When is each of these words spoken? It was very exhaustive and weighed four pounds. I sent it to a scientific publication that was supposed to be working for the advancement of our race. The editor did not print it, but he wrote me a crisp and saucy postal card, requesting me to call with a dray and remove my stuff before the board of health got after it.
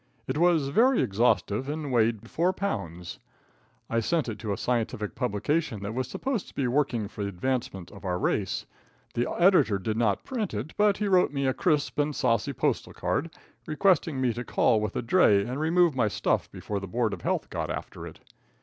It 0.25 0.39
was 0.39 0.69
very 0.69 0.99
exhaustive 0.99 1.69
and 1.69 1.91
weighed 1.91 2.27
four 2.27 2.53
pounds. 2.53 3.19
I 3.87 3.99
sent 3.99 4.27
it 4.27 4.39
to 4.39 4.51
a 4.51 4.57
scientific 4.57 5.13
publication 5.13 5.83
that 5.83 5.93
was 5.93 6.07
supposed 6.07 6.47
to 6.47 6.55
be 6.55 6.65
working 6.67 7.07
for 7.07 7.21
the 7.23 7.29
advancement 7.29 7.91
of 7.91 8.03
our 8.03 8.17
race. 8.17 8.65
The 9.13 9.31
editor 9.31 9.77
did 9.77 9.97
not 9.97 10.23
print 10.23 10.55
it, 10.55 10.75
but 10.75 10.97
he 10.97 11.07
wrote 11.07 11.31
me 11.31 11.45
a 11.45 11.53
crisp 11.53 11.99
and 11.99 12.15
saucy 12.15 12.51
postal 12.51 12.93
card, 12.93 13.29
requesting 13.67 14.19
me 14.19 14.33
to 14.33 14.43
call 14.43 14.81
with 14.81 14.95
a 14.95 15.03
dray 15.03 15.45
and 15.45 15.59
remove 15.59 15.95
my 15.95 16.07
stuff 16.07 16.51
before 16.51 16.79
the 16.79 16.87
board 16.87 17.13
of 17.13 17.21
health 17.21 17.51
got 17.51 17.69
after 17.69 18.07
it. 18.07 18.21